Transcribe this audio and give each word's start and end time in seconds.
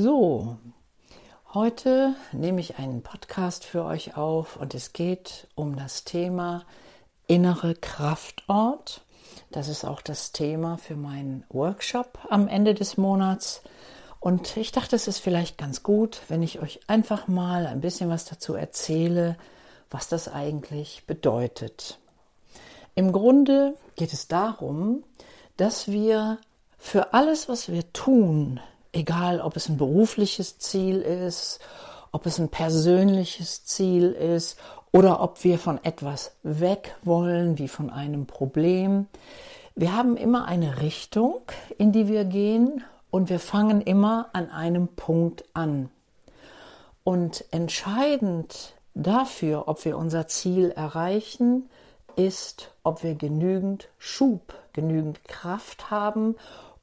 So, 0.00 0.58
heute 1.54 2.14
nehme 2.30 2.60
ich 2.60 2.78
einen 2.78 3.02
Podcast 3.02 3.64
für 3.64 3.84
euch 3.84 4.16
auf 4.16 4.54
und 4.54 4.72
es 4.76 4.92
geht 4.92 5.48
um 5.56 5.74
das 5.74 6.04
Thema 6.04 6.64
innere 7.26 7.74
Kraftort. 7.74 9.00
Das 9.50 9.66
ist 9.66 9.84
auch 9.84 10.00
das 10.00 10.30
Thema 10.30 10.78
für 10.78 10.94
meinen 10.94 11.42
Workshop 11.48 12.20
am 12.30 12.46
Ende 12.46 12.74
des 12.74 12.96
Monats. 12.96 13.60
Und 14.20 14.56
ich 14.56 14.70
dachte, 14.70 14.94
es 14.94 15.08
ist 15.08 15.18
vielleicht 15.18 15.58
ganz 15.58 15.82
gut, 15.82 16.20
wenn 16.28 16.44
ich 16.44 16.62
euch 16.62 16.78
einfach 16.86 17.26
mal 17.26 17.66
ein 17.66 17.80
bisschen 17.80 18.08
was 18.08 18.24
dazu 18.24 18.54
erzähle, 18.54 19.36
was 19.90 20.06
das 20.06 20.28
eigentlich 20.28 21.06
bedeutet. 21.08 21.98
Im 22.94 23.10
Grunde 23.10 23.74
geht 23.96 24.12
es 24.12 24.28
darum, 24.28 25.02
dass 25.56 25.88
wir 25.88 26.38
für 26.78 27.14
alles, 27.14 27.48
was 27.48 27.68
wir 27.68 27.92
tun, 27.92 28.60
egal 28.92 29.40
ob 29.40 29.56
es 29.56 29.68
ein 29.68 29.76
berufliches 29.76 30.58
Ziel 30.58 31.00
ist, 31.00 31.60
ob 32.12 32.26
es 32.26 32.38
ein 32.38 32.48
persönliches 32.48 33.64
Ziel 33.64 34.12
ist 34.12 34.58
oder 34.92 35.20
ob 35.20 35.44
wir 35.44 35.58
von 35.58 35.82
etwas 35.84 36.32
weg 36.42 36.96
wollen, 37.02 37.58
wie 37.58 37.68
von 37.68 37.90
einem 37.90 38.26
Problem. 38.26 39.06
Wir 39.74 39.94
haben 39.94 40.16
immer 40.16 40.46
eine 40.46 40.80
Richtung, 40.80 41.42
in 41.76 41.92
die 41.92 42.08
wir 42.08 42.24
gehen 42.24 42.82
und 43.10 43.30
wir 43.30 43.38
fangen 43.38 43.80
immer 43.80 44.28
an 44.32 44.50
einem 44.50 44.88
Punkt 44.88 45.44
an. 45.54 45.90
Und 47.04 47.44
entscheidend 47.52 48.74
dafür, 48.94 49.68
ob 49.68 49.84
wir 49.84 49.96
unser 49.96 50.26
Ziel 50.26 50.70
erreichen, 50.70 51.68
ist, 52.16 52.72
ob 52.82 53.02
wir 53.02 53.14
genügend 53.14 53.88
Schub, 53.98 54.54
genügend 54.72 55.24
Kraft 55.24 55.90
haben, 55.90 56.34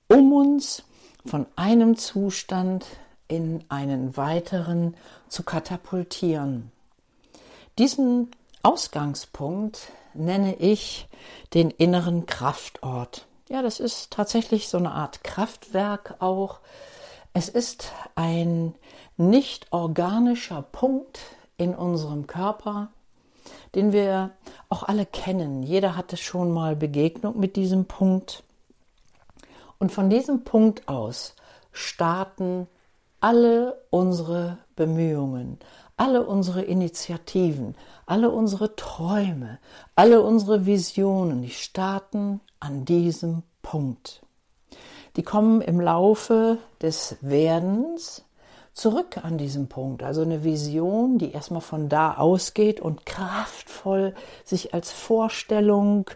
um 0.07 0.31
uns 0.33 0.83
von 1.25 1.45
einem 1.55 1.97
Zustand 1.97 2.85
in 3.27 3.63
einen 3.69 4.15
weiteren 4.17 4.95
zu 5.27 5.43
katapultieren. 5.43 6.71
Diesen 7.77 8.31
Ausgangspunkt 8.63 9.91
nenne 10.13 10.55
ich 10.55 11.07
den 11.53 11.71
inneren 11.71 12.25
Kraftort. 12.25 13.25
Ja, 13.49 13.61
das 13.61 13.79
ist 13.79 14.11
tatsächlich 14.11 14.69
so 14.69 14.77
eine 14.77 14.91
Art 14.91 15.23
Kraftwerk 15.23 16.15
auch. 16.19 16.59
Es 17.33 17.49
ist 17.49 17.91
ein 18.15 18.73
nicht 19.17 19.71
organischer 19.71 20.61
Punkt 20.61 21.19
in 21.57 21.75
unserem 21.75 22.27
Körper, 22.27 22.89
den 23.75 23.91
wir 23.91 24.31
auch 24.69 24.83
alle 24.83 25.05
kennen. 25.05 25.63
Jeder 25.63 25.95
hatte 25.95 26.17
schon 26.17 26.51
mal 26.51 26.75
Begegnung 26.75 27.39
mit 27.39 27.55
diesem 27.55 27.85
Punkt. 27.85 28.43
Und 29.79 29.91
von 29.91 30.09
diesem 30.09 30.43
Punkt 30.43 30.87
aus 30.87 31.35
starten 31.71 32.67
alle 33.19 33.81
unsere 33.89 34.57
Bemühungen, 34.75 35.59
alle 35.97 36.25
unsere 36.25 36.61
Initiativen, 36.61 37.75
alle 38.05 38.29
unsere 38.29 38.75
Träume, 38.75 39.59
alle 39.95 40.21
unsere 40.21 40.65
Visionen, 40.65 41.41
die 41.41 41.49
starten 41.49 42.41
an 42.59 42.85
diesem 42.85 43.43
Punkt. 43.61 44.21
Die 45.15 45.23
kommen 45.23 45.61
im 45.61 45.79
Laufe 45.79 46.57
des 46.81 47.17
Werdens 47.21 48.25
zurück 48.73 49.23
an 49.23 49.37
diesem 49.37 49.67
Punkt. 49.67 50.03
Also 50.03 50.21
eine 50.21 50.43
Vision, 50.43 51.17
die 51.17 51.31
erstmal 51.31 51.61
von 51.61 51.87
da 51.87 52.15
ausgeht 52.15 52.81
und 52.81 53.05
kraftvoll 53.05 54.13
sich 54.43 54.73
als 54.73 54.91
Vorstellung 54.91 56.09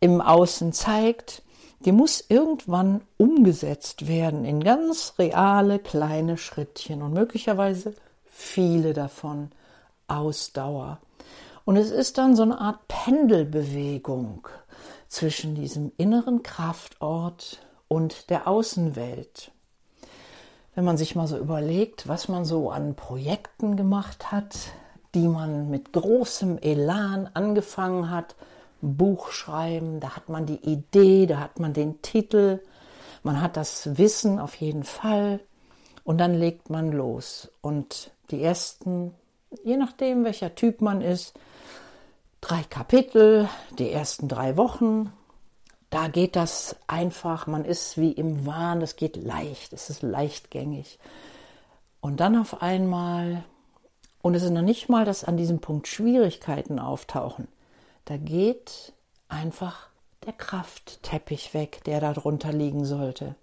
im 0.00 0.20
Außen 0.20 0.72
zeigt 0.72 1.42
die 1.84 1.92
muss 1.92 2.24
irgendwann 2.28 3.02
umgesetzt 3.16 4.08
werden 4.08 4.44
in 4.44 4.62
ganz 4.62 5.14
reale 5.18 5.78
kleine 5.78 6.36
Schrittchen 6.38 7.02
und 7.02 7.12
möglicherweise 7.12 7.94
viele 8.24 8.92
davon 8.92 9.50
Ausdauer. 10.08 10.98
Und 11.64 11.76
es 11.76 11.90
ist 11.90 12.18
dann 12.18 12.34
so 12.34 12.42
eine 12.42 12.60
Art 12.60 12.88
Pendelbewegung 12.88 14.48
zwischen 15.08 15.54
diesem 15.54 15.92
inneren 15.96 16.42
Kraftort 16.42 17.58
und 17.88 18.30
der 18.30 18.48
Außenwelt. 18.48 19.52
Wenn 20.74 20.84
man 20.84 20.96
sich 20.96 21.14
mal 21.14 21.26
so 21.26 21.36
überlegt, 21.36 22.08
was 22.08 22.28
man 22.28 22.44
so 22.44 22.70
an 22.70 22.96
Projekten 22.96 23.76
gemacht 23.76 24.32
hat, 24.32 24.56
die 25.14 25.28
man 25.28 25.68
mit 25.68 25.92
großem 25.92 26.58
Elan 26.58 27.28
angefangen 27.34 28.10
hat, 28.10 28.34
Buch 28.82 29.30
schreiben, 29.30 30.00
da 30.00 30.16
hat 30.16 30.28
man 30.28 30.44
die 30.44 30.62
Idee, 30.64 31.26
da 31.26 31.38
hat 31.38 31.60
man 31.60 31.72
den 31.72 32.02
Titel, 32.02 32.60
man 33.22 33.40
hat 33.40 33.56
das 33.56 33.96
Wissen 33.96 34.38
auf 34.38 34.56
jeden 34.56 34.84
Fall 34.84 35.40
und 36.04 36.18
dann 36.18 36.34
legt 36.34 36.68
man 36.68 36.90
los. 36.90 37.50
Und 37.60 38.10
die 38.30 38.42
ersten, 38.42 39.14
je 39.64 39.76
nachdem 39.76 40.24
welcher 40.24 40.54
Typ 40.54 40.80
man 40.80 41.00
ist, 41.00 41.34
drei 42.40 42.62
Kapitel, 42.64 43.48
die 43.78 43.90
ersten 43.90 44.26
drei 44.28 44.56
Wochen, 44.56 45.12
da 45.90 46.08
geht 46.08 46.36
das 46.36 46.74
einfach, 46.86 47.46
man 47.46 47.64
ist 47.64 47.98
wie 47.98 48.12
im 48.12 48.46
Wahn, 48.46 48.80
das 48.80 48.96
geht 48.96 49.16
leicht, 49.16 49.72
es 49.72 49.90
ist 49.90 50.02
leichtgängig. 50.02 50.98
Und 52.00 52.18
dann 52.18 52.36
auf 52.36 52.62
einmal, 52.62 53.44
und 54.22 54.34
es 54.34 54.42
ist 54.42 54.50
noch 54.50 54.62
nicht 54.62 54.88
mal, 54.88 55.04
dass 55.04 55.22
an 55.22 55.36
diesem 55.36 55.60
Punkt 55.60 55.86
Schwierigkeiten 55.86 56.78
auftauchen. 56.78 57.46
Da 58.04 58.16
geht 58.16 58.92
einfach 59.28 59.88
der 60.26 60.32
Kraftteppich 60.32 61.54
weg, 61.54 61.82
der 61.84 62.00
darunter 62.00 62.52
liegen 62.52 62.84
sollte. 62.84 63.34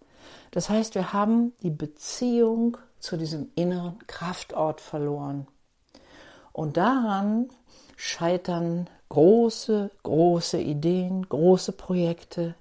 Das 0.52 0.70
heißt, 0.70 0.96
wir 0.96 1.14
haben 1.14 1.54
die 1.64 1.70
Beziehung 1.70 2.78
zu 3.00 3.18
diesem 3.18 3.50
inneren 3.56 3.98
Kraftort 4.08 4.82
verloren. 4.82 5.48
Und 6.52 6.78
daran 6.78 7.50
scheitern 7.96 8.90
große, 9.10 9.92
große 10.04 10.60
Ideen, 10.60 11.28
große 11.28 11.72
Projekte. 11.72 12.56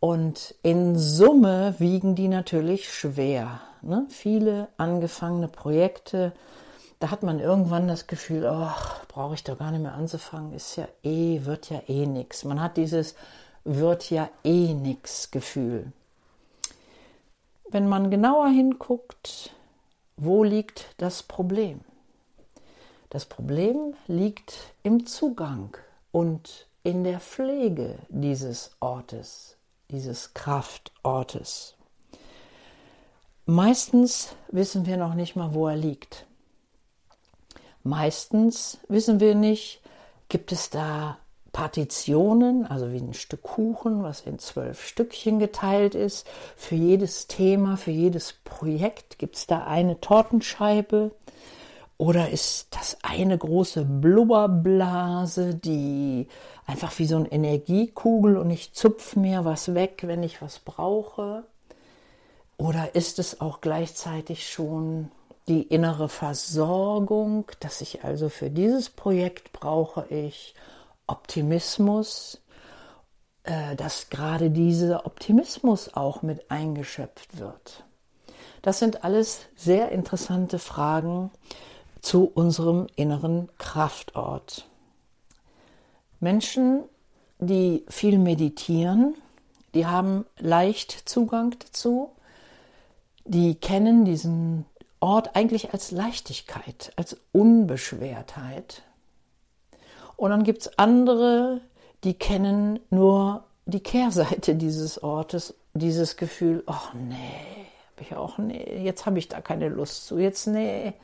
Und 0.00 0.54
in 0.62 0.96
Summe 0.96 1.74
wiegen 1.78 2.14
die 2.14 2.28
natürlich 2.28 2.92
schwer. 2.92 3.60
Ne? 3.82 4.06
Viele 4.08 4.68
angefangene 4.76 5.48
Projekte 5.48 6.32
da 6.98 7.10
hat 7.10 7.22
man 7.22 7.38
irgendwann 7.38 7.88
das 7.88 8.06
Gefühl, 8.06 8.46
ach, 8.46 9.04
brauche 9.06 9.34
ich 9.34 9.44
doch 9.44 9.58
gar 9.58 9.70
nicht 9.70 9.82
mehr 9.82 9.94
anzufangen, 9.94 10.52
ist 10.52 10.76
ja 10.76 10.88
eh, 11.02 11.44
wird 11.44 11.70
ja 11.70 11.82
eh 11.86 12.06
nichts. 12.06 12.44
Man 12.44 12.60
hat 12.60 12.76
dieses 12.76 13.14
wird 13.64 14.10
ja 14.10 14.30
eh 14.44 14.72
nix 14.74 15.30
Gefühl. 15.30 15.92
Wenn 17.70 17.88
man 17.88 18.10
genauer 18.10 18.48
hinguckt, 18.48 19.50
wo 20.16 20.42
liegt 20.42 20.86
das 20.96 21.22
Problem? 21.22 21.80
Das 23.10 23.26
Problem 23.26 23.94
liegt 24.06 24.72
im 24.82 25.06
Zugang 25.06 25.76
und 26.12 26.66
in 26.82 27.04
der 27.04 27.20
Pflege 27.20 27.98
dieses 28.08 28.70
Ortes, 28.80 29.56
dieses 29.90 30.34
Kraftortes. 30.34 31.74
Meistens 33.44 34.34
wissen 34.48 34.86
wir 34.86 34.96
noch 34.96 35.14
nicht 35.14 35.36
mal, 35.36 35.54
wo 35.54 35.68
er 35.68 35.76
liegt. 35.76 36.26
Meistens 37.82 38.78
wissen 38.88 39.20
wir 39.20 39.34
nicht, 39.34 39.80
gibt 40.28 40.52
es 40.52 40.70
da 40.70 41.18
Partitionen, 41.52 42.66
also 42.66 42.92
wie 42.92 42.98
ein 42.98 43.14
Stück 43.14 43.42
Kuchen, 43.42 44.02
was 44.02 44.20
in 44.20 44.38
zwölf 44.38 44.86
Stückchen 44.86 45.38
geteilt 45.38 45.94
ist. 45.94 46.26
Für 46.56 46.74
jedes 46.74 47.26
Thema, 47.26 47.76
für 47.76 47.90
jedes 47.90 48.34
Projekt 48.44 49.18
gibt 49.18 49.36
es 49.36 49.46
da 49.46 49.64
eine 49.64 50.00
Tortenscheibe. 50.00 51.10
Oder 51.96 52.30
ist 52.30 52.68
das 52.76 52.98
eine 53.02 53.36
große 53.36 53.84
Blubberblase, 53.84 55.56
die 55.56 56.28
einfach 56.64 56.96
wie 57.00 57.06
so 57.06 57.16
eine 57.16 57.32
Energiekugel 57.32 58.36
und 58.36 58.50
ich 58.50 58.72
zupfe 58.72 59.18
mir 59.18 59.44
was 59.44 59.74
weg, 59.74 60.02
wenn 60.04 60.22
ich 60.22 60.40
was 60.40 60.60
brauche? 60.60 61.42
Oder 62.56 62.94
ist 62.94 63.18
es 63.18 63.40
auch 63.40 63.60
gleichzeitig 63.60 64.48
schon 64.48 65.10
die 65.48 65.62
innere 65.62 66.08
Versorgung, 66.08 67.46
dass 67.60 67.80
ich 67.80 68.04
also 68.04 68.28
für 68.28 68.50
dieses 68.50 68.90
Projekt 68.90 69.52
brauche 69.52 70.06
ich 70.08 70.54
Optimismus, 71.06 72.40
äh, 73.44 73.74
dass 73.76 74.10
gerade 74.10 74.50
dieser 74.50 75.06
Optimismus 75.06 75.94
auch 75.94 76.22
mit 76.22 76.50
eingeschöpft 76.50 77.38
wird. 77.38 77.84
Das 78.62 78.78
sind 78.78 79.04
alles 79.04 79.46
sehr 79.56 79.90
interessante 79.90 80.58
Fragen 80.58 81.30
zu 82.02 82.30
unserem 82.32 82.86
inneren 82.96 83.48
Kraftort. 83.56 84.66
Menschen, 86.20 86.84
die 87.38 87.84
viel 87.88 88.18
meditieren, 88.18 89.14
die 89.74 89.86
haben 89.86 90.26
leicht 90.38 91.08
Zugang 91.08 91.54
dazu, 91.58 92.10
die 93.24 93.54
kennen 93.54 94.04
diesen 94.04 94.64
Ort 95.00 95.36
eigentlich 95.36 95.72
als 95.72 95.90
Leichtigkeit, 95.90 96.92
als 96.96 97.16
Unbeschwertheit. 97.32 98.82
Und 100.16 100.30
dann 100.30 100.44
gibt 100.44 100.62
es 100.62 100.78
andere, 100.78 101.60
die 102.04 102.14
kennen 102.14 102.80
nur 102.90 103.44
die 103.66 103.80
Kehrseite 103.80 104.54
dieses 104.54 105.02
Ortes, 105.02 105.54
dieses 105.74 106.16
Gefühl, 106.16 106.62
ach 106.66 106.94
nee, 106.94 107.66
ich 108.00 108.14
auch, 108.14 108.38
nee, 108.38 108.82
jetzt 108.82 109.06
habe 109.06 109.18
ich 109.18 109.28
da 109.28 109.40
keine 109.40 109.68
Lust 109.68 110.06
zu. 110.06 110.18
Jetzt, 110.18 110.46
nee, 110.46 110.94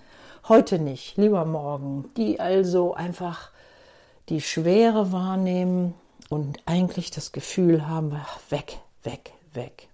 heute 0.49 0.79
nicht, 0.79 1.17
lieber 1.17 1.45
morgen. 1.45 2.11
Die 2.17 2.41
also 2.41 2.95
einfach 2.95 3.51
die 4.29 4.41
Schwere 4.41 5.13
wahrnehmen 5.13 5.95
und 6.31 6.59
eigentlich 6.67 7.11
das 7.11 7.33
Gefühl 7.33 7.87
haben, 7.87 8.21
weg, 8.51 8.79
weg, 9.03 9.33
weg. 9.53 9.89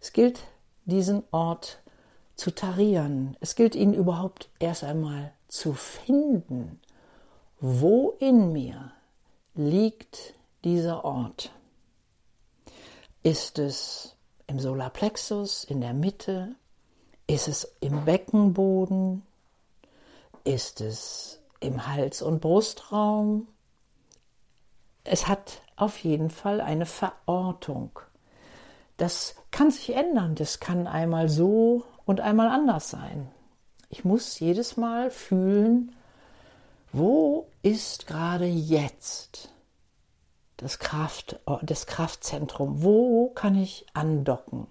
Es 0.00 0.12
gilt, 0.12 0.40
diesen 0.84 1.24
Ort 1.32 1.78
zu 2.38 2.54
tarieren. 2.54 3.36
Es 3.40 3.56
gilt 3.56 3.74
ihn 3.74 3.92
überhaupt 3.92 4.48
erst 4.60 4.84
einmal 4.84 5.32
zu 5.48 5.74
finden. 5.74 6.80
Wo 7.60 8.14
in 8.20 8.52
mir 8.52 8.92
liegt 9.54 10.34
dieser 10.64 11.04
Ort? 11.04 11.52
Ist 13.24 13.58
es 13.58 14.16
im 14.46 14.60
Solarplexus, 14.60 15.64
in 15.64 15.80
der 15.80 15.92
Mitte? 15.92 16.54
Ist 17.26 17.48
es 17.48 17.76
im 17.80 18.04
Beckenboden? 18.04 19.24
Ist 20.44 20.80
es 20.80 21.40
im 21.58 21.88
Hals- 21.88 22.22
und 22.22 22.40
Brustraum? 22.40 23.48
Es 25.02 25.26
hat 25.26 25.60
auf 25.74 25.98
jeden 25.98 26.30
Fall 26.30 26.60
eine 26.60 26.86
Verortung. 26.86 27.98
Das 28.96 29.34
kann 29.58 29.72
sich 29.72 29.92
ändern. 29.92 30.36
Das 30.36 30.60
kann 30.60 30.86
einmal 30.86 31.28
so 31.28 31.82
und 32.06 32.20
einmal 32.20 32.46
anders 32.46 32.90
sein. 32.90 33.28
Ich 33.90 34.04
muss 34.04 34.38
jedes 34.38 34.76
Mal 34.76 35.10
fühlen, 35.10 35.96
wo 36.92 37.48
ist 37.62 38.06
gerade 38.06 38.44
jetzt 38.44 39.52
das, 40.58 40.78
Kraft, 40.78 41.40
das 41.62 41.86
Kraftzentrum? 41.86 42.84
Wo 42.84 43.30
kann 43.30 43.60
ich 43.60 43.84
andocken? 43.94 44.68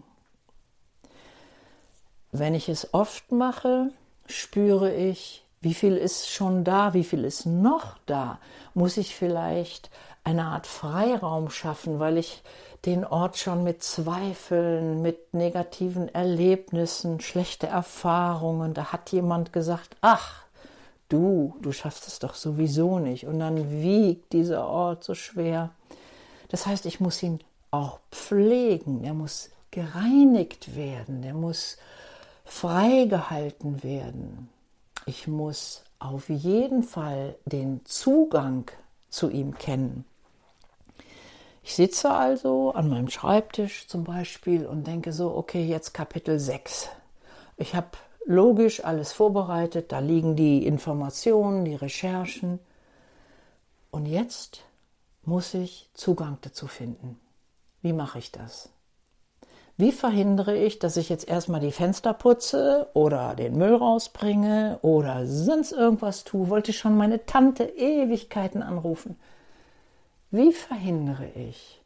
Wenn 2.32 2.56
ich 2.56 2.70
es 2.70 2.94
oft 2.94 3.30
mache, 3.34 3.92
spüre 4.26 4.96
ich, 4.96 5.44
wie 5.60 5.74
viel 5.74 5.98
ist 5.98 6.30
schon 6.30 6.64
da, 6.64 6.94
wie 6.94 7.04
viel 7.04 7.26
ist 7.26 7.46
noch 7.46 7.98
da. 8.06 8.40
Muss 8.74 8.96
ich 8.96 9.18
vielleicht 9.18 9.90
eine 10.24 10.46
Art 10.46 10.66
Freiraum 10.66 11.50
schaffen, 11.50 12.00
weil 12.00 12.18
ich 12.18 12.42
den 12.88 13.04
Ort 13.04 13.38
schon 13.38 13.66
mit 13.66 13.84
Zweifeln, 13.84 15.02
mit 15.02 15.34
negativen 15.34 16.08
Erlebnissen, 16.08 17.20
schlechte 17.20 17.68
Erfahrungen, 17.68 18.74
da 18.74 18.94
hat 18.94 19.12
jemand 19.12 19.52
gesagt, 19.52 19.98
ach, 20.00 20.46
du, 21.10 21.54
du 21.62 21.74
schaffst 21.74 22.08
es 22.08 22.20
doch 22.20 22.34
sowieso 22.34 23.00
nicht. 23.00 23.28
Und 23.28 23.40
dann 23.40 23.82
wiegt 23.82 24.32
dieser 24.32 24.66
Ort 24.66 25.04
so 25.04 25.16
schwer. 25.16 25.72
Das 26.48 26.66
heißt, 26.66 26.86
ich 26.86 27.02
muss 27.02 27.22
ihn 27.22 27.40
auch 27.72 28.00
pflegen, 28.10 29.04
er 29.04 29.14
muss 29.14 29.50
gereinigt 29.72 30.78
werden, 30.78 31.24
er 31.24 31.34
muss 31.34 31.78
freigehalten 32.46 33.84
werden. 33.84 34.48
Ich 35.06 35.28
muss 35.28 35.84
auf 36.00 36.30
jeden 36.30 36.84
Fall 36.84 37.36
den 37.44 37.82
Zugang 37.84 38.72
zu 39.10 39.30
ihm 39.30 39.58
kennen. 39.58 40.06
Ich 41.68 41.76
sitze 41.76 42.12
also 42.12 42.72
an 42.72 42.88
meinem 42.88 43.10
Schreibtisch 43.10 43.90
zum 43.90 44.06
Beispiel 44.06 44.66
und 44.66 44.88
denke 44.88 45.12
so, 45.12 45.36
okay, 45.36 45.66
jetzt 45.66 45.94
Kapitel 45.94 46.40
6. 46.40 46.88
Ich 47.58 47.76
habe 47.76 47.90
logisch 48.26 48.86
alles 48.86 49.12
vorbereitet, 49.12 49.92
da 49.92 50.00
liegen 50.00 50.38
die 50.38 50.66
Informationen, 50.66 51.66
die 51.66 51.76
Recherchen. 51.76 52.60
Und 53.92 54.06
jetzt 54.06 54.64
muss 55.26 55.54
ich 55.54 55.90
Zugang 55.94 56.38
dazu 56.40 56.68
finden. 56.68 57.20
Wie 57.82 57.92
mache 57.92 58.20
ich 58.20 58.32
das? 58.32 58.70
Wie 59.76 59.92
verhindere 59.92 60.56
ich, 60.56 60.80
dass 60.80 60.96
ich 60.96 61.10
jetzt 61.10 61.28
erstmal 61.28 61.60
die 61.60 61.74
Fenster 61.74 62.14
putze 62.14 62.88
oder 62.94 63.36
den 63.36 63.58
Müll 63.58 63.76
rausbringe 63.76 64.80
oder 64.84 65.28
sonst 65.28 65.74
irgendwas 65.74 66.24
tue? 66.24 66.48
Wollte 66.48 66.72
ich 66.72 66.78
schon 66.78 66.96
meine 66.96 67.26
Tante 67.26 67.66
Ewigkeiten 67.66 68.64
anrufen. 68.64 69.18
Wie 70.30 70.52
verhindere 70.52 71.28
ich, 71.30 71.82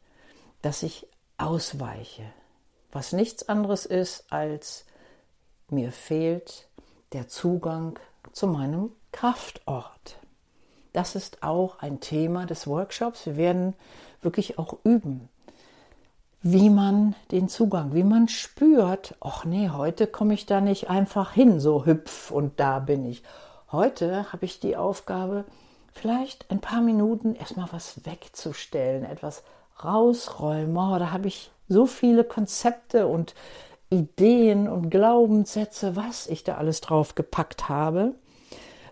dass 0.62 0.82
ich 0.82 1.06
ausweiche, 1.38 2.24
was 2.90 3.12
nichts 3.12 3.48
anderes 3.48 3.86
ist 3.86 4.32
als 4.32 4.84
mir 5.68 5.92
fehlt 5.92 6.68
der 7.12 7.28
Zugang 7.28 7.98
zu 8.32 8.46
meinem 8.46 8.90
Kraftort. 9.12 10.18
Das 10.92 11.14
ist 11.14 11.42
auch 11.42 11.78
ein 11.78 12.00
Thema 12.00 12.46
des 12.46 12.66
Workshops. 12.66 13.26
Wir 13.26 13.36
werden 13.36 13.74
wirklich 14.20 14.58
auch 14.58 14.76
üben, 14.84 15.28
wie 16.42 16.70
man 16.70 17.14
den 17.30 17.48
Zugang, 17.48 17.94
wie 17.94 18.02
man 18.02 18.28
spürt, 18.28 19.14
ach 19.20 19.44
nee, 19.44 19.70
heute 19.70 20.06
komme 20.06 20.34
ich 20.34 20.46
da 20.46 20.60
nicht 20.60 20.90
einfach 20.90 21.32
hin, 21.32 21.60
so 21.60 21.86
hüpf 21.86 22.30
und 22.30 22.58
da 22.58 22.80
bin 22.80 23.04
ich. 23.04 23.22
Heute 23.70 24.32
habe 24.32 24.44
ich 24.44 24.58
die 24.58 24.76
Aufgabe, 24.76 25.44
vielleicht 25.92 26.50
ein 26.50 26.60
paar 26.60 26.80
Minuten 26.80 27.34
erstmal 27.34 27.68
was 27.72 28.04
wegzustellen, 28.04 29.04
etwas 29.04 29.42
rausräumen. 29.82 30.76
Oh, 30.76 30.98
da 30.98 31.10
habe 31.10 31.28
ich 31.28 31.50
so 31.68 31.86
viele 31.86 32.24
Konzepte 32.24 33.06
und 33.06 33.34
Ideen 33.90 34.68
und 34.68 34.90
Glaubenssätze, 34.90 35.96
was 35.96 36.26
ich 36.26 36.44
da 36.44 36.56
alles 36.56 36.80
drauf 36.80 37.14
gepackt 37.14 37.68
habe. 37.68 38.14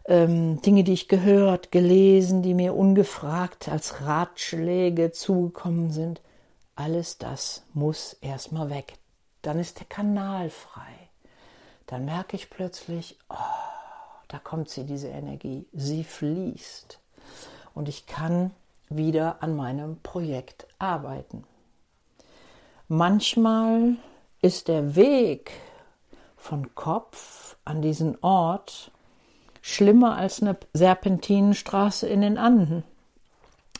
Ähm, 0.06 0.60
Dinge, 0.62 0.84
die 0.84 0.92
ich 0.92 1.08
gehört, 1.08 1.72
gelesen, 1.72 2.42
die 2.42 2.54
mir 2.54 2.74
ungefragt 2.74 3.68
als 3.68 4.02
Ratschläge 4.02 5.12
zugekommen 5.12 5.90
sind. 5.90 6.20
Alles 6.74 7.18
das 7.18 7.64
muss 7.72 8.14
erstmal 8.20 8.70
weg. 8.70 8.94
Dann 9.42 9.58
ist 9.58 9.78
der 9.78 9.86
Kanal 9.86 10.50
frei. 10.50 11.10
Dann 11.86 12.04
merke 12.04 12.36
ich 12.36 12.50
plötzlich, 12.50 13.18
oh, 13.28 13.34
da 14.30 14.38
kommt 14.38 14.70
sie, 14.70 14.84
diese 14.84 15.08
Energie. 15.08 15.66
Sie 15.72 16.04
fließt. 16.04 17.00
Und 17.74 17.88
ich 17.88 18.06
kann 18.06 18.52
wieder 18.88 19.42
an 19.42 19.56
meinem 19.56 19.98
Projekt 20.02 20.68
arbeiten. 20.78 21.44
Manchmal 22.86 23.96
ist 24.40 24.68
der 24.68 24.94
Weg 24.94 25.52
von 26.36 26.74
Kopf 26.74 27.56
an 27.64 27.82
diesen 27.82 28.16
Ort 28.22 28.92
schlimmer 29.62 30.16
als 30.16 30.40
eine 30.42 30.56
Serpentinenstraße 30.72 32.08
in 32.08 32.20
den 32.20 32.38
Anden. 32.38 32.84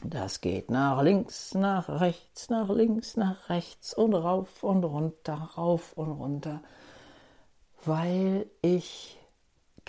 Das 0.03 0.41
geht 0.41 0.71
nach 0.71 1.01
links, 1.03 1.55
nach 1.55 1.89
rechts, 2.01 2.51
nach 2.51 2.69
links, 2.69 3.17
nach 3.17 3.49
rechts 3.51 3.95
und 3.95 4.15
rauf 4.15 4.65
und 4.65 4.83
runter, 4.83 5.51
rauf 5.57 5.93
und 5.95 6.11
runter, 6.11 6.61
weil 7.85 8.47
ich 8.63 9.20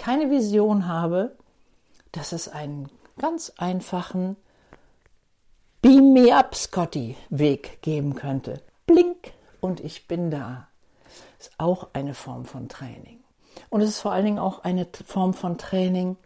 keine 0.02 0.32
Vision 0.32 0.88
habe, 0.88 1.36
dass 2.12 2.32
es 2.32 2.48
einen 2.48 2.90
ganz 3.20 3.54
einfachen 3.58 4.36
Beam 5.84 6.14
me 6.14 6.36
up, 6.36 6.56
Scotty 6.56 7.16
Weg 7.30 7.84
geben 7.84 8.16
könnte. 8.16 8.64
Blink 8.88 9.32
und 9.60 9.80
ich 9.80 10.08
bin 10.08 10.32
da. 10.32 10.68
Ist 11.40 11.52
auch 11.60 11.90
eine 11.94 12.16
Form 12.16 12.46
von 12.46 12.68
Training. 12.68 13.20
Und 13.70 13.82
es 13.82 13.90
ist 13.90 14.00
vor 14.00 14.12
allen 14.12 14.26
Dingen 14.26 14.40
auch 14.40 14.64
eine 14.64 14.88
Form 15.06 15.36
von 15.36 15.60
Training. 15.60 16.18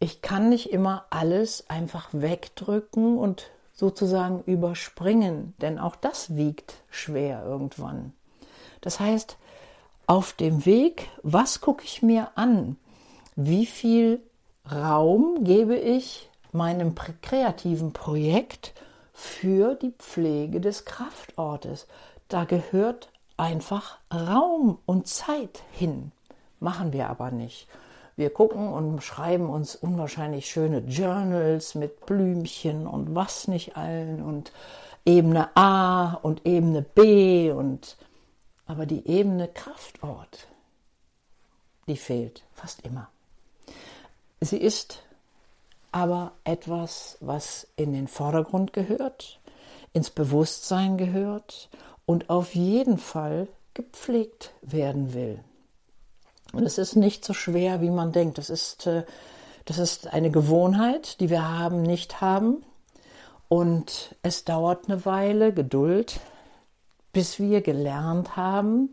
Ich 0.00 0.20
kann 0.20 0.50
nicht 0.50 0.70
immer 0.70 1.06
alles 1.08 1.64
einfach 1.70 2.10
wegdrücken 2.12 3.16
und 3.16 3.50
sozusagen 3.72 4.42
überspringen, 4.42 5.54
denn 5.62 5.78
auch 5.78 5.96
das 5.96 6.36
wiegt 6.36 6.74
schwer 6.90 7.42
irgendwann. 7.42 8.12
Das 8.82 9.00
heißt, 9.00 9.38
auf 10.06 10.34
dem 10.34 10.66
Weg, 10.66 11.08
was 11.22 11.62
gucke 11.62 11.84
ich 11.84 12.02
mir 12.02 12.32
an? 12.34 12.76
Wie 13.40 13.66
viel 13.66 14.20
Raum 14.68 15.44
gebe 15.44 15.76
ich 15.76 16.28
meinem 16.50 16.96
kreativen 17.22 17.92
Projekt 17.92 18.72
für 19.12 19.76
die 19.76 19.92
Pflege 19.92 20.60
des 20.60 20.84
Kraftortes. 20.84 21.86
Da 22.26 22.42
gehört 22.42 23.12
einfach 23.36 23.98
Raum 24.12 24.78
und 24.86 25.06
Zeit 25.06 25.62
hin. 25.70 26.10
Machen 26.58 26.92
wir 26.92 27.08
aber 27.08 27.30
nicht. 27.30 27.68
Wir 28.16 28.30
gucken 28.30 28.72
und 28.72 29.04
schreiben 29.04 29.48
uns 29.48 29.76
unwahrscheinlich 29.76 30.50
schöne 30.50 30.80
Journals 30.80 31.76
mit 31.76 32.06
Blümchen 32.06 32.88
und 32.88 33.14
was 33.14 33.46
nicht 33.46 33.76
allen 33.76 34.20
und 34.20 34.50
Ebene 35.06 35.56
A 35.56 36.14
und 36.14 36.44
Ebene 36.44 36.82
B 36.82 37.52
und 37.52 37.96
aber 38.66 38.84
die 38.84 39.06
Ebene 39.06 39.46
Kraftort, 39.46 40.48
die 41.86 41.96
fehlt 41.96 42.42
fast 42.52 42.84
immer. 42.84 43.08
Sie 44.40 44.58
ist 44.58 45.02
aber 45.90 46.32
etwas, 46.44 47.16
was 47.20 47.66
in 47.76 47.92
den 47.92 48.08
Vordergrund 48.08 48.72
gehört, 48.72 49.40
ins 49.92 50.10
Bewusstsein 50.10 50.96
gehört 50.96 51.70
und 52.06 52.30
auf 52.30 52.54
jeden 52.54 52.98
Fall 52.98 53.48
gepflegt 53.74 54.52
werden 54.62 55.14
will. 55.14 55.40
Und 56.52 56.64
es 56.64 56.78
ist 56.78 56.96
nicht 56.96 57.24
so 57.24 57.34
schwer, 57.34 57.80
wie 57.80 57.90
man 57.90 58.12
denkt. 58.12 58.38
Das 58.38 58.50
ist, 58.50 58.86
äh, 58.86 59.04
das 59.64 59.78
ist 59.78 60.12
eine 60.12 60.30
Gewohnheit, 60.30 61.20
die 61.20 61.30
wir 61.30 61.46
haben, 61.46 61.82
nicht 61.82 62.20
haben. 62.20 62.64
Und 63.48 64.14
es 64.22 64.44
dauert 64.44 64.88
eine 64.88 65.04
Weile, 65.04 65.52
Geduld, 65.52 66.20
bis 67.12 67.38
wir 67.38 67.62
gelernt 67.62 68.36
haben, 68.36 68.90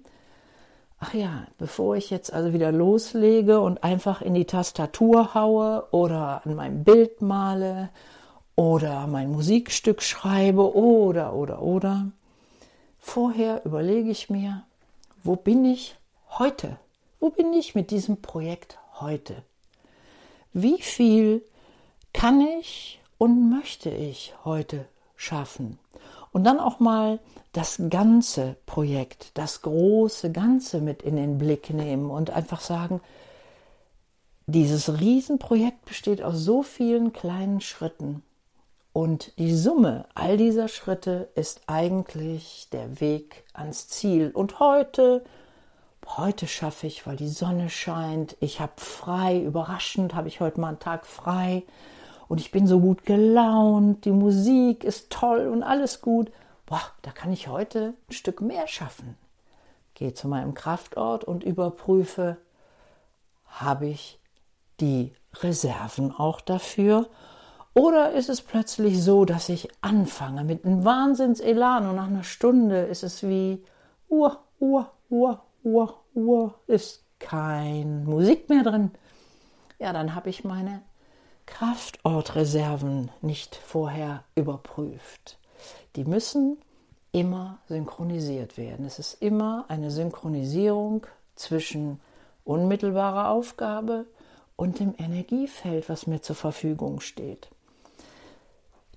ach 1.06 1.14
ja, 1.14 1.46
bevor 1.58 1.96
ich 1.96 2.10
jetzt 2.10 2.34
also 2.34 2.54
wieder 2.54 2.72
loslege 2.72 3.60
und 3.60 3.84
einfach 3.84 4.22
in 4.22 4.34
die 4.34 4.46
Tastatur 4.46 5.34
haue 5.36 5.88
oder 5.92 6.42
an 6.46 6.56
meinem 6.56 6.84
Bild 6.84 7.22
male 7.22 7.90
oder 8.56 9.06
mein 9.06 9.32
Musikstück 9.32 10.02
schreibe 10.02 10.76
oder, 10.76 11.34
oder, 11.34 11.62
oder, 11.62 12.12
vorher 12.98 13.64
überlege 13.66 14.10
ich 14.10 14.30
mir, 14.30 14.64
wo 15.24 15.36
bin 15.36 15.66
ich 15.66 15.96
heute? 16.40 16.78
Wo 17.20 17.30
bin 17.30 17.54
ich 17.54 17.76
mit 17.76 17.92
diesem 17.92 18.22
Projekt 18.22 18.80
heute? 19.00 19.44
Wie 20.54 20.82
viel 20.82 21.44
kann 22.14 22.42
ich 22.42 23.00
und 23.18 23.50
möchte 23.50 23.90
ich 23.90 24.34
heute 24.44 24.86
schaffen? 25.16 25.78
Und 26.36 26.44
dann 26.44 26.60
auch 26.60 26.82
mal 26.82 27.22
das 27.54 27.82
ganze 27.90 28.58
Projekt, 28.66 29.38
das 29.38 29.62
große 29.62 30.34
Ganze 30.34 30.82
mit 30.82 31.02
in 31.02 31.16
den 31.16 31.38
Blick 31.38 31.70
nehmen 31.70 32.12
und 32.12 32.30
einfach 32.30 32.60
sagen, 32.60 33.00
dieses 34.46 35.00
Riesenprojekt 35.00 35.86
besteht 35.86 36.22
aus 36.22 36.40
so 36.40 36.62
vielen 36.62 37.14
kleinen 37.14 37.62
Schritten. 37.62 38.22
Und 38.92 39.32
die 39.40 39.56
Summe 39.56 40.08
all 40.14 40.36
dieser 40.36 40.68
Schritte 40.68 41.30
ist 41.36 41.62
eigentlich 41.68 42.68
der 42.74 43.00
Weg 43.00 43.46
ans 43.54 43.88
Ziel. 43.88 44.32
Und 44.34 44.60
heute, 44.60 45.24
heute 46.06 46.48
schaffe 46.48 46.86
ich, 46.86 47.08
weil 47.08 47.16
die 47.16 47.30
Sonne 47.30 47.70
scheint, 47.70 48.36
ich 48.42 48.60
habe 48.60 48.74
frei, 48.76 49.40
überraschend 49.40 50.14
habe 50.16 50.28
ich 50.28 50.42
heute 50.42 50.60
mal 50.60 50.68
einen 50.68 50.80
Tag 50.80 51.06
frei 51.06 51.64
und 52.28 52.40
ich 52.40 52.52
bin 52.52 52.68
so 52.68 52.80
gut 52.80 53.06
gelaunt, 53.06 54.06
die 54.06 54.12
Musik 54.12 54.84
ist 54.84 55.10
toll 55.10 55.48
und 55.48 55.64
alles 55.64 56.02
gut. 56.02 56.32
Boah, 56.66 56.82
da 57.02 57.12
kann 57.12 57.32
ich 57.32 57.48
heute 57.48 57.94
ein 58.10 58.14
Stück 58.14 58.42
mehr 58.42 58.68
schaffen. 58.68 59.18
Gehe 59.94 60.14
zu 60.14 60.28
meinem 60.28 60.54
Kraftort 60.54 61.24
und 61.24 61.44
überprüfe, 61.44 62.38
habe 63.48 63.88
ich 63.88 64.20
die 64.80 65.14
Reserven 65.42 66.12
auch 66.12 66.42
dafür? 66.42 67.08
Oder 67.74 68.14
ist 68.14 68.30
es 68.30 68.42
plötzlich 68.42 69.04
so, 69.04 69.26
dass 69.26 69.50
ich 69.50 69.70
anfange 69.82 70.44
mit 70.44 70.66
einem 70.66 70.86
Wahnsinnselan 70.86 71.88
und 71.88 71.98
nach 71.98 72.08
einer 72.08 72.24
Stunde 72.24 72.82
ist 72.82 73.04
es 73.04 73.24
wie 73.24 73.64
Uhr, 74.08 74.40
Uhr, 74.60 74.92
Uhr, 75.10 75.44
Uhr, 75.64 76.00
Uhr, 76.14 76.56
ist 76.68 77.04
kein 77.20 78.06
Musik 78.06 78.50
mehr 78.50 78.64
drin. 78.64 78.92
Ja, 79.78 79.94
dann 79.94 80.16
habe 80.16 80.30
ich 80.30 80.44
meine 80.44 80.82
Kraftortreserven 81.46 83.12
nicht 83.22 83.56
vorher 83.56 84.24
überprüft. 84.36 85.38
Die 85.96 86.06
müssen 86.06 86.58
immer 87.12 87.60
synchronisiert 87.68 88.58
werden. 88.58 88.86
Es 88.86 89.00
ist 89.00 89.22
immer 89.22 89.66
eine 89.70 89.90
Synchronisierung 89.92 91.08
zwischen 91.36 92.00
unmittelbarer 92.44 93.30
Aufgabe 93.30 94.06
und 94.56 94.80
dem 94.80 94.94
Energiefeld, 94.98 95.90
was 95.90 96.08
mir 96.08 96.22
zur 96.22 96.36
Verfügung 96.36 97.00
steht. 97.00 97.50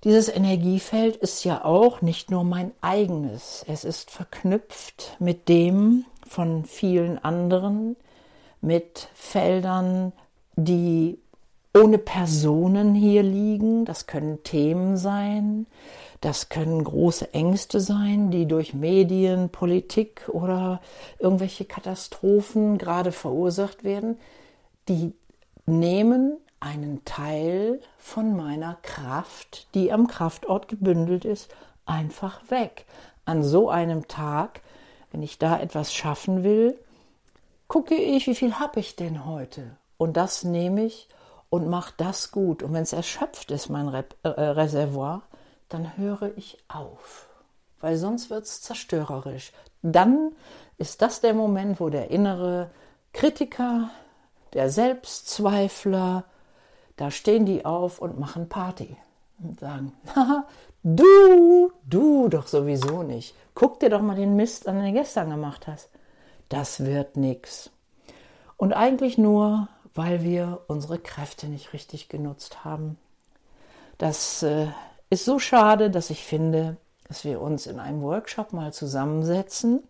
Dieses 0.03 0.29
Energiefeld 0.29 1.17
ist 1.17 1.43
ja 1.43 1.65
auch 1.65 2.01
nicht 2.01 2.31
nur 2.31 2.45
mein 2.45 2.71
eigenes, 2.79 3.65
es 3.67 3.83
ist 3.83 4.11
verknüpft 4.11 5.17
mit 5.19 5.49
dem 5.49 6.05
von 6.25 6.63
vielen 6.63 7.21
anderen, 7.21 7.97
mit 8.61 9.09
Feldern, 9.13 10.13
die 10.55 11.19
ohne 11.73 11.97
Personen 11.97 12.95
hier 12.95 13.23
liegen. 13.23 13.85
Das 13.85 14.07
können 14.07 14.43
Themen 14.43 14.97
sein, 14.97 15.67
das 16.21 16.49
können 16.49 16.83
große 16.83 17.33
Ängste 17.33 17.79
sein, 17.79 18.31
die 18.31 18.45
durch 18.45 18.73
Medien, 18.73 19.49
Politik 19.49 20.27
oder 20.29 20.81
irgendwelche 21.17 21.65
Katastrophen 21.65 22.77
gerade 22.77 23.11
verursacht 23.11 23.83
werden. 23.83 24.17
Die 24.89 25.13
nehmen 25.65 26.37
einen 26.59 27.05
Teil 27.05 27.79
von 27.97 28.35
meiner 28.35 28.77
Kraft, 28.81 29.67
die 29.75 29.93
am 29.93 30.07
Kraftort 30.07 30.67
gebündelt 30.67 31.23
ist, 31.23 31.49
einfach 31.85 32.41
weg. 32.49 32.85
An 33.23 33.43
so 33.43 33.69
einem 33.69 34.07
Tag, 34.07 34.61
wenn 35.11 35.23
ich 35.23 35.37
da 35.37 35.59
etwas 35.59 35.93
schaffen 35.93 36.43
will, 36.43 36.77
gucke 37.67 37.95
ich, 37.95 38.27
wie 38.27 38.35
viel 38.35 38.55
habe 38.55 38.79
ich 38.81 38.95
denn 38.95 39.25
heute? 39.25 39.77
Und 39.97 40.17
das 40.17 40.43
nehme 40.43 40.85
ich 40.85 41.07
und 41.49 41.67
mache 41.67 41.93
das 41.97 42.31
gut. 42.31 42.63
Und 42.63 42.73
wenn 42.73 42.83
es 42.83 42.93
erschöpft 42.93 43.51
ist, 43.51 43.69
mein 43.69 43.87
Re 43.87 44.05
äh, 44.23 44.29
Reservoir, 44.29 45.23
dann 45.67 45.97
höre 45.97 46.37
ich 46.37 46.57
auf. 46.67 47.27
Weil 47.79 47.97
sonst 47.97 48.29
wird 48.29 48.43
es 48.43 48.61
zerstörerisch. 48.61 49.53
Dann 49.81 50.33
ist 50.77 51.01
das 51.01 51.21
der 51.21 51.33
Moment, 51.33 51.79
wo 51.79 51.89
der 51.89 52.11
innere 52.11 52.71
Kritiker, 53.13 53.89
der 54.53 54.69
Selbstzweifler, 54.69 56.25
da 56.97 57.11
stehen 57.11 57.45
die 57.45 57.65
auf 57.65 57.99
und 57.99 58.19
machen 58.19 58.49
Party 58.49 58.97
und 59.41 59.59
sagen, 59.59 59.93
du, 60.83 61.71
du 61.85 62.27
doch 62.27 62.47
sowieso 62.47 63.03
nicht. 63.03 63.35
Guck 63.53 63.79
dir 63.79 63.89
doch 63.89 64.01
mal 64.01 64.15
den 64.15 64.35
Mist 64.35 64.67
an, 64.67 64.75
den 64.75 64.93
du 64.93 64.99
gestern 64.99 65.29
gemacht 65.29 65.67
hast. 65.67 65.89
Das 66.49 66.85
wird 66.85 67.15
nix. 67.15 67.69
Und 68.57 68.73
eigentlich 68.73 69.17
nur, 69.17 69.69
weil 69.95 70.23
wir 70.23 70.61
unsere 70.67 70.99
Kräfte 70.99 71.47
nicht 71.47 71.73
richtig 71.73 72.09
genutzt 72.09 72.63
haben. 72.63 72.97
Das 73.97 74.43
äh, 74.43 74.67
ist 75.09 75.25
so 75.25 75.39
schade, 75.39 75.89
dass 75.89 76.09
ich 76.09 76.23
finde, 76.23 76.77
dass 77.07 77.23
wir 77.23 77.41
uns 77.41 77.67
in 77.67 77.79
einem 77.79 78.01
Workshop 78.01 78.53
mal 78.53 78.71
zusammensetzen 78.71 79.83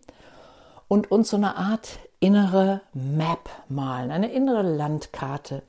und 0.88 1.10
uns 1.12 1.30
so 1.30 1.36
eine 1.36 1.56
Art 1.56 1.98
innere 2.18 2.80
Map 2.92 3.48
malen, 3.68 4.10
eine 4.10 4.32
innere 4.32 4.62
Landkarte. 4.62 5.62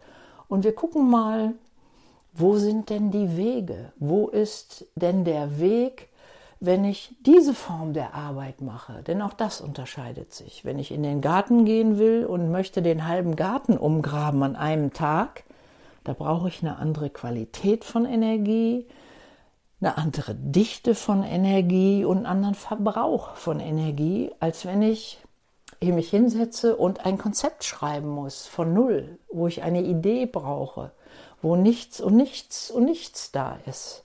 Und 0.47 0.63
wir 0.63 0.73
gucken 0.73 1.09
mal, 1.09 1.53
wo 2.33 2.57
sind 2.57 2.89
denn 2.89 3.11
die 3.11 3.37
Wege? 3.37 3.91
Wo 3.97 4.27
ist 4.27 4.85
denn 4.95 5.25
der 5.25 5.59
Weg 5.59 6.09
wenn 6.63 6.85
ich 6.85 7.15
diese 7.25 7.55
Form 7.55 7.93
der 7.93 8.13
Arbeit 8.13 8.61
mache, 8.61 9.01
denn 9.01 9.23
auch 9.23 9.33
das 9.33 9.61
unterscheidet 9.61 10.31
sich. 10.31 10.63
Wenn 10.63 10.77
ich 10.77 10.91
in 10.91 11.01
den 11.01 11.19
Garten 11.19 11.65
gehen 11.65 11.97
will 11.97 12.23
und 12.23 12.51
möchte 12.51 12.83
den 12.83 13.07
halben 13.07 13.35
Garten 13.35 13.77
umgraben 13.77 14.43
an 14.43 14.55
einem 14.55 14.93
Tag, 14.93 15.43
da 16.03 16.13
brauche 16.13 16.47
ich 16.47 16.61
eine 16.61 16.77
andere 16.77 17.09
Qualität 17.09 17.83
von 17.83 18.05
Energie, 18.05 18.85
eine 19.81 19.97
andere 19.97 20.35
Dichte 20.35 20.93
von 20.93 21.23
Energie 21.23 22.05
und 22.05 22.17
einen 22.17 22.25
anderen 22.27 22.55
Verbrauch 22.55 23.35
von 23.35 23.59
Energie, 23.59 24.31
als 24.39 24.63
wenn 24.63 24.83
ich 24.83 25.17
mich 25.81 26.11
hinsetze 26.11 26.75
und 26.75 27.07
ein 27.07 27.17
Konzept 27.17 27.63
schreiben 27.63 28.09
muss 28.09 28.45
von 28.45 28.71
Null, 28.71 29.17
wo 29.31 29.47
ich 29.47 29.63
eine 29.63 29.81
Idee 29.81 30.27
brauche, 30.27 30.91
wo 31.41 31.55
nichts 31.55 31.99
und 31.99 32.15
nichts 32.15 32.69
und 32.69 32.85
nichts 32.85 33.31
da 33.31 33.57
ist. 33.65 34.03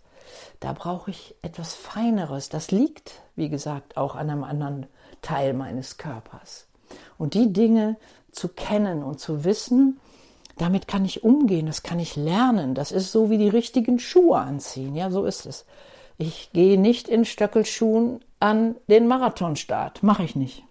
Da 0.61 0.73
brauche 0.73 1.11
ich 1.11 1.35
etwas 1.43 1.75
Feineres. 1.75 2.49
Das 2.49 2.71
liegt, 2.71 3.23
wie 3.35 3.49
gesagt, 3.49 3.97
auch 3.97 4.15
an 4.15 4.31
einem 4.31 4.45
anderen 4.45 4.87
Teil 5.23 5.53
meines 5.53 5.97
Körpers. 5.99 6.67
Und 7.19 7.35
die 7.35 7.53
Dinge 7.53 7.97
zu 8.33 8.49
kennen 8.49 9.03
und 9.03 9.19
zu 9.19 9.45
wissen, 9.45 10.01
damit 10.59 10.89
kann 10.89 11.05
ich 11.05 11.23
umgehen, 11.23 11.67
das 11.67 11.83
kann 11.83 11.99
ich 11.99 12.17
lernen. 12.17 12.75
Das 12.75 12.93
ist 12.93 13.13
so 13.13 13.29
wie 13.31 13.39
die 13.39 13.49
richtigen 13.49 13.99
Schuhe 13.99 14.39
anziehen. 14.39 14.95
Ja, 14.95 15.11
so 15.11 15.25
ist 15.25 15.47
es. 15.47 15.67
Ich 16.19 16.51
gehe 16.53 16.81
nicht 16.81 17.09
in 17.09 17.27
Stöckelschuhen 17.27 18.21
an 18.41 18.77
den 18.89 19.07
Marathonstart. 19.07 20.03
Mache 20.03 20.25
ich 20.25 20.35
nicht. 20.35 20.65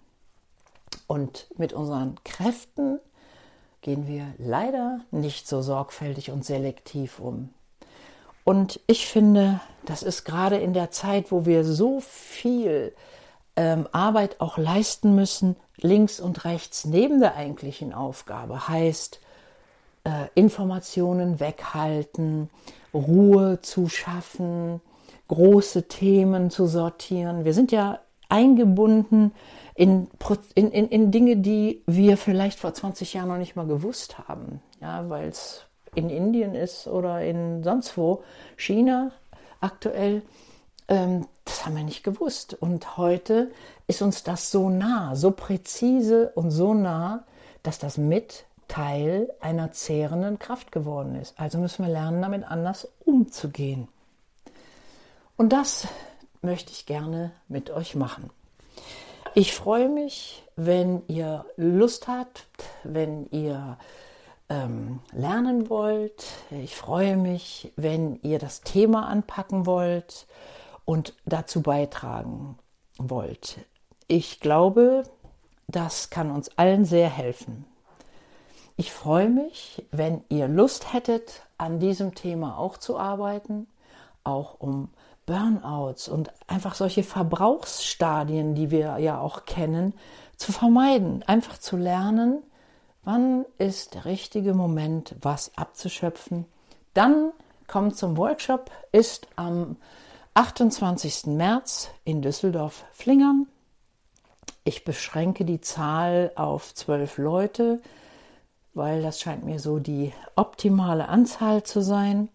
Und 1.06 1.46
mit 1.56 1.72
unseren 1.72 2.16
Kräften 2.24 2.98
gehen 3.80 4.08
wir 4.08 4.34
leider 4.38 5.00
nicht 5.12 5.46
so 5.46 5.62
sorgfältig 5.62 6.32
und 6.32 6.44
selektiv 6.44 7.20
um. 7.20 7.50
Und 8.46 8.78
ich 8.86 9.08
finde, 9.08 9.60
das 9.86 10.04
ist 10.04 10.22
gerade 10.22 10.56
in 10.56 10.72
der 10.72 10.92
Zeit, 10.92 11.32
wo 11.32 11.46
wir 11.46 11.64
so 11.64 11.98
viel 11.98 12.94
ähm, 13.56 13.88
Arbeit 13.90 14.40
auch 14.40 14.56
leisten 14.56 15.16
müssen, 15.16 15.56
links 15.78 16.20
und 16.20 16.44
rechts 16.44 16.84
neben 16.84 17.18
der 17.18 17.34
eigentlichen 17.34 17.92
Aufgabe, 17.92 18.68
heißt 18.68 19.20
äh, 20.04 20.28
Informationen 20.36 21.40
weghalten, 21.40 22.48
Ruhe 22.94 23.58
zu 23.62 23.88
schaffen, 23.88 24.80
große 25.26 25.88
Themen 25.88 26.48
zu 26.48 26.68
sortieren. 26.68 27.44
Wir 27.44 27.52
sind 27.52 27.72
ja 27.72 27.98
eingebunden 28.28 29.32
in, 29.74 30.06
in, 30.54 30.70
in, 30.70 30.88
in 30.88 31.10
Dinge, 31.10 31.38
die 31.38 31.82
wir 31.86 32.16
vielleicht 32.16 32.60
vor 32.60 32.72
20 32.72 33.12
Jahren 33.12 33.26
noch 33.28 33.38
nicht 33.38 33.56
mal 33.56 33.66
gewusst 33.66 34.28
haben, 34.28 34.62
ja, 34.80 35.10
weil 35.10 35.30
es 35.30 35.65
in 35.96 36.10
Indien 36.10 36.54
ist 36.54 36.86
oder 36.86 37.22
in 37.22 37.62
sonst 37.64 37.96
wo, 37.96 38.22
China 38.56 39.10
aktuell, 39.60 40.22
ähm, 40.88 41.26
das 41.44 41.66
haben 41.66 41.76
wir 41.76 41.84
nicht 41.84 42.04
gewusst. 42.04 42.54
Und 42.54 42.96
heute 42.96 43.50
ist 43.86 44.02
uns 44.02 44.22
das 44.22 44.50
so 44.50 44.68
nah, 44.68 45.16
so 45.16 45.32
präzise 45.32 46.30
und 46.34 46.50
so 46.50 46.74
nah, 46.74 47.24
dass 47.62 47.78
das 47.78 47.98
mit 47.98 48.44
Teil 48.68 49.32
einer 49.40 49.72
zehrenden 49.72 50.38
Kraft 50.38 50.70
geworden 50.72 51.20
ist. 51.20 51.34
Also 51.38 51.58
müssen 51.58 51.84
wir 51.84 51.92
lernen, 51.92 52.22
damit 52.22 52.44
anders 52.44 52.88
umzugehen. 53.04 53.88
Und 55.36 55.52
das 55.52 55.88
möchte 56.42 56.72
ich 56.72 56.86
gerne 56.86 57.32
mit 57.48 57.70
euch 57.70 57.94
machen. 57.94 58.30
Ich 59.34 59.54
freue 59.54 59.88
mich 59.88 60.46
wenn 60.56 61.02
ihr 61.06 61.44
Lust 61.56 62.08
habt, 62.08 62.46
wenn 62.82 63.28
ihr 63.30 63.76
ähm, 64.48 65.00
lernen 65.12 65.68
wollt. 65.68 66.24
Ich 66.50 66.76
freue 66.76 67.16
mich, 67.16 67.72
wenn 67.76 68.18
ihr 68.22 68.38
das 68.38 68.60
Thema 68.60 69.08
anpacken 69.08 69.66
wollt 69.66 70.26
und 70.84 71.14
dazu 71.24 71.62
beitragen 71.62 72.58
wollt. 72.98 73.58
Ich 74.08 74.40
glaube, 74.40 75.02
das 75.66 76.10
kann 76.10 76.30
uns 76.30 76.56
allen 76.56 76.84
sehr 76.84 77.08
helfen. 77.08 77.64
Ich 78.76 78.92
freue 78.92 79.30
mich, 79.30 79.84
wenn 79.90 80.22
ihr 80.28 80.48
Lust 80.48 80.92
hättet, 80.92 81.42
an 81.58 81.80
diesem 81.80 82.14
Thema 82.14 82.58
auch 82.58 82.76
zu 82.76 82.98
arbeiten, 82.98 83.66
auch 84.22 84.60
um 84.60 84.90
Burnouts 85.24 86.08
und 86.08 86.30
einfach 86.46 86.74
solche 86.74 87.02
Verbrauchsstadien, 87.02 88.54
die 88.54 88.70
wir 88.70 88.98
ja 88.98 89.18
auch 89.18 89.44
kennen, 89.44 89.94
zu 90.36 90.52
vermeiden. 90.52 91.24
Einfach 91.26 91.58
zu 91.58 91.76
lernen, 91.76 92.42
wann 93.06 93.46
ist 93.56 93.94
der 93.94 94.04
richtige 94.04 94.52
Moment, 94.52 95.14
was 95.22 95.56
abzuschöpfen. 95.56 96.44
Dann 96.92 97.30
kommt 97.68 97.96
zum 97.96 98.16
Workshop, 98.16 98.70
ist 98.90 99.28
am 99.36 99.76
28. 100.34 101.26
März 101.26 101.90
in 102.04 102.20
Düsseldorf-Flingern. 102.20 103.46
Ich 104.64 104.84
beschränke 104.84 105.44
die 105.44 105.60
Zahl 105.60 106.32
auf 106.34 106.74
zwölf 106.74 107.16
Leute, 107.16 107.80
weil 108.74 109.02
das 109.02 109.20
scheint 109.20 109.44
mir 109.44 109.60
so 109.60 109.78
die 109.78 110.12
optimale 110.34 111.08
Anzahl 111.08 111.62
zu 111.62 111.82
sein. 111.82 112.28